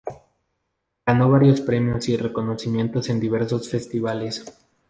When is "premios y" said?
1.61-2.17